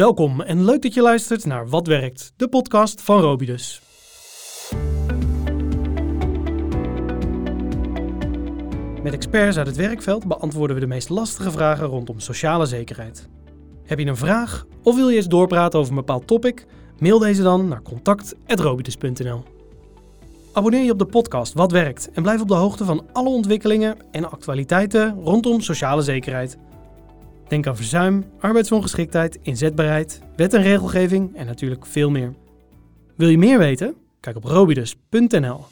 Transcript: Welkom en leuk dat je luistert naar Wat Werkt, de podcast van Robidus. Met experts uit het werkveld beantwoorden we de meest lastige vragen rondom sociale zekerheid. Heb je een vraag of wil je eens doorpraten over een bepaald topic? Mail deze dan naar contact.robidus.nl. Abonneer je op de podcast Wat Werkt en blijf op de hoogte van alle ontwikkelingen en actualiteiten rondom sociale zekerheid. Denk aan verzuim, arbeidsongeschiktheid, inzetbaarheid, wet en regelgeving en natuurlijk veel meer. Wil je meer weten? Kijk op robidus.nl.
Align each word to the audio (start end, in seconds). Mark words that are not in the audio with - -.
Welkom 0.00 0.40
en 0.40 0.64
leuk 0.64 0.82
dat 0.82 0.94
je 0.94 1.02
luistert 1.02 1.44
naar 1.44 1.68
Wat 1.68 1.86
Werkt, 1.86 2.32
de 2.36 2.48
podcast 2.48 3.02
van 3.02 3.20
Robidus. 3.20 3.82
Met 9.02 9.12
experts 9.12 9.56
uit 9.56 9.66
het 9.66 9.76
werkveld 9.76 10.26
beantwoorden 10.26 10.76
we 10.76 10.82
de 10.82 10.88
meest 10.88 11.08
lastige 11.08 11.50
vragen 11.50 11.86
rondom 11.86 12.20
sociale 12.20 12.66
zekerheid. 12.66 13.28
Heb 13.84 13.98
je 13.98 14.06
een 14.06 14.16
vraag 14.16 14.66
of 14.82 14.96
wil 14.96 15.08
je 15.08 15.16
eens 15.16 15.28
doorpraten 15.28 15.78
over 15.78 15.90
een 15.90 15.98
bepaald 15.98 16.26
topic? 16.26 16.66
Mail 16.98 17.18
deze 17.18 17.42
dan 17.42 17.68
naar 17.68 17.82
contact.robidus.nl. 17.82 19.42
Abonneer 20.52 20.84
je 20.84 20.92
op 20.92 20.98
de 20.98 21.06
podcast 21.06 21.52
Wat 21.52 21.72
Werkt 21.72 22.10
en 22.12 22.22
blijf 22.22 22.40
op 22.40 22.48
de 22.48 22.54
hoogte 22.54 22.84
van 22.84 23.06
alle 23.12 23.28
ontwikkelingen 23.28 23.96
en 24.10 24.30
actualiteiten 24.30 25.22
rondom 25.22 25.60
sociale 25.60 26.02
zekerheid. 26.02 26.58
Denk 27.50 27.66
aan 27.66 27.76
verzuim, 27.76 28.24
arbeidsongeschiktheid, 28.40 29.38
inzetbaarheid, 29.42 30.20
wet 30.36 30.54
en 30.54 30.62
regelgeving 30.62 31.36
en 31.36 31.46
natuurlijk 31.46 31.86
veel 31.86 32.10
meer. 32.10 32.34
Wil 33.16 33.28
je 33.28 33.38
meer 33.38 33.58
weten? 33.58 33.94
Kijk 34.20 34.36
op 34.36 34.44
robidus.nl. 34.44 35.64